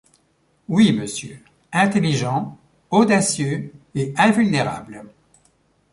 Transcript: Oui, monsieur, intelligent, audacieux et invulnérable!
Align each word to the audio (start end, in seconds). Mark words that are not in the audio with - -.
Oui, 0.67 0.93
monsieur, 0.93 1.37
intelligent, 1.71 2.57
audacieux 2.91 3.71
et 3.93 4.15
invulnérable! 4.17 5.03